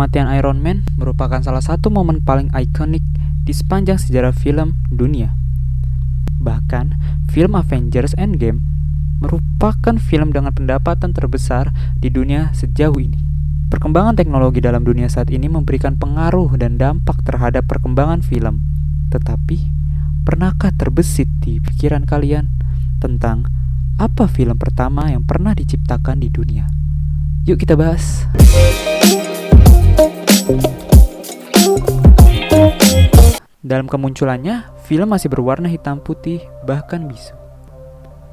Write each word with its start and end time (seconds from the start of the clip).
Kematian 0.00 0.32
Iron 0.32 0.64
Man 0.64 0.88
merupakan 0.96 1.44
salah 1.44 1.60
satu 1.60 1.92
momen 1.92 2.24
paling 2.24 2.48
ikonik 2.56 3.04
di 3.44 3.52
sepanjang 3.52 4.00
sejarah 4.00 4.32
film 4.32 4.80
dunia. 4.88 5.36
Bahkan, 6.40 6.96
film 7.28 7.52
Avengers 7.52 8.16
Endgame 8.16 8.64
merupakan 9.20 10.00
film 10.00 10.32
dengan 10.32 10.56
pendapatan 10.56 11.12
terbesar 11.12 11.68
di 12.00 12.08
dunia 12.08 12.48
sejauh 12.56 12.96
ini. 12.96 13.20
Perkembangan 13.68 14.16
teknologi 14.16 14.64
dalam 14.64 14.88
dunia 14.88 15.04
saat 15.12 15.28
ini 15.28 15.52
memberikan 15.52 16.00
pengaruh 16.00 16.48
dan 16.56 16.80
dampak 16.80 17.20
terhadap 17.20 17.68
perkembangan 17.68 18.24
film. 18.24 18.64
Tetapi, 19.12 19.68
pernahkah 20.24 20.72
terbesit 20.80 21.28
di 21.44 21.60
pikiran 21.60 22.08
kalian 22.08 22.48
tentang 23.04 23.44
apa 24.00 24.32
film 24.32 24.56
pertama 24.56 25.12
yang 25.12 25.28
pernah 25.28 25.52
diciptakan 25.52 26.24
di 26.24 26.32
dunia? 26.32 26.64
Yuk 27.44 27.60
kita 27.60 27.76
bahas. 27.76 28.24
Kemunculannya, 33.90 34.70
film 34.86 35.10
masih 35.10 35.26
berwarna 35.26 35.66
hitam 35.66 35.98
putih, 35.98 36.38
bahkan 36.62 37.10
bisu. 37.10 37.34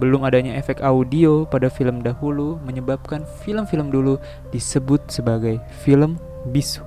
Belum 0.00 0.24
adanya 0.24 0.56
efek 0.56 0.80
audio 0.80 1.44
pada 1.44 1.68
film 1.68 2.00
dahulu 2.00 2.56
menyebabkan 2.64 3.28
film-film 3.44 3.92
dulu 3.92 4.16
disebut 4.48 5.12
sebagai 5.12 5.60
film 5.84 6.16
bisu. 6.48 6.80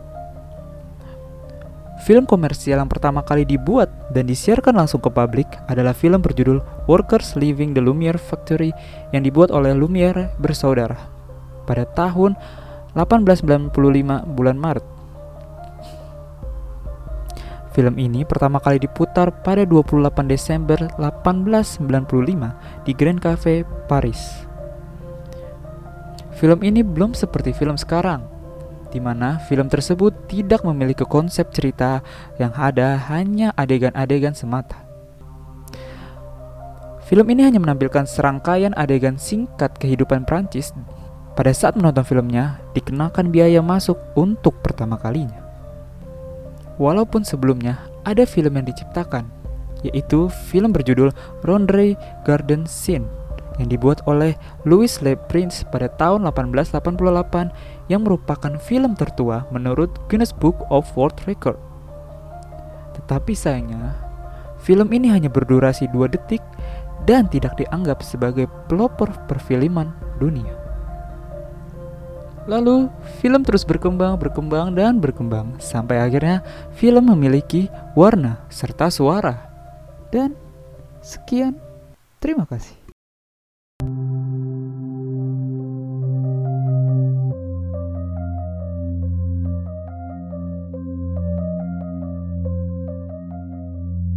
Film 2.03 2.25
komersial 2.25 2.81
yang 2.81 2.91
pertama 2.91 3.21
kali 3.21 3.45
dibuat 3.45 3.87
dan 4.11 4.27
disiarkan 4.27 4.75
langsung 4.75 4.99
ke 4.99 5.07
publik 5.07 5.47
adalah 5.69 5.93
film 5.95 6.19
berjudul 6.19 6.59
Workers 6.89 7.37
Leaving 7.37 7.71
the 7.71 7.81
Lumiere 7.81 8.19
Factory 8.19 8.73
yang 9.15 9.23
dibuat 9.23 9.53
oleh 9.53 9.71
Lumiere 9.71 10.33
bersaudara 10.41 10.97
pada 11.65 11.85
tahun 11.97 12.37
1895 12.93 13.73
bulan 14.37 14.57
Maret. 14.57 14.94
Film 17.75 17.99
ini 17.99 18.23
pertama 18.23 18.63
kali 18.63 18.79
diputar 18.79 19.43
pada 19.43 19.67
28 19.67 20.31
Desember 20.31 20.79
1895 20.95 22.87
di 22.87 22.95
Grand 22.95 23.19
Cafe, 23.19 23.67
Paris. 23.91 24.47
Film 26.39 26.63
ini 26.63 26.87
belum 26.87 27.11
seperti 27.11 27.51
film 27.51 27.75
sekarang, 27.75 28.23
di 28.95 29.03
mana 29.03 29.43
film 29.51 29.67
tersebut 29.67 30.15
tidak 30.31 30.63
memiliki 30.63 31.03
konsep 31.03 31.51
cerita 31.51 31.99
yang 32.39 32.55
ada 32.55 32.95
hanya 33.11 33.51
adegan-adegan 33.59 34.31
semata. 34.31 34.79
Film 37.11 37.27
ini 37.27 37.43
hanya 37.43 37.59
menampilkan 37.59 38.07
serangkaian 38.07 38.71
adegan 38.79 39.19
singkat 39.19 39.75
kehidupan 39.75 40.23
Prancis. 40.23 40.71
Pada 41.35 41.51
saat 41.51 41.75
menonton 41.75 42.07
filmnya, 42.07 42.63
dikenakan 42.71 43.35
biaya 43.35 43.59
masuk 43.59 43.99
untuk 44.15 44.63
pertama 44.63 44.95
kalinya. 44.95 45.44
Walaupun 46.75 47.23
sebelumnya 47.23 47.79
ada 48.03 48.27
film 48.27 48.59
yang 48.59 48.67
diciptakan, 48.67 49.31
yaitu 49.85 50.27
film 50.51 50.75
berjudul 50.75 51.13
Rondre 51.45 51.95
Garden 52.27 52.67
Scene 52.67 53.07
yang 53.55 53.71
dibuat 53.71 54.03
oleh 54.03 54.35
Louis 54.67 54.91
Le 54.99 55.15
Prince 55.15 55.63
pada 55.63 55.87
tahun 55.95 56.27
1888 56.27 57.87
yang 57.87 58.03
merupakan 58.03 58.51
film 58.59 58.99
tertua 58.99 59.47
menurut 59.53 59.87
Guinness 60.11 60.35
Book 60.35 60.59
of 60.67 60.83
World 60.99 61.15
Record. 61.23 61.55
Tetapi 62.99 63.31
sayangnya, 63.31 63.95
film 64.59 64.91
ini 64.91 65.07
hanya 65.07 65.31
berdurasi 65.31 65.87
2 65.95 66.11
detik 66.11 66.43
dan 67.07 67.31
tidak 67.31 67.55
dianggap 67.55 68.03
sebagai 68.03 68.49
pelopor 68.67 69.07
perfilman 69.31 69.95
dunia. 70.19 70.64
Lalu, 72.45 72.93
film 73.19 73.41
terus 73.41 73.65
berkembang, 73.65 74.21
berkembang, 74.21 74.77
dan 74.77 75.01
berkembang 75.01 75.57
sampai 75.57 75.97
akhirnya 75.97 76.45
film 76.77 77.09
memiliki 77.09 77.73
warna 77.97 78.45
serta 78.53 78.93
suara. 78.93 79.49
Dan 80.13 80.37
sekian, 81.01 81.57
terima 82.21 82.45
kasih. 82.45 82.84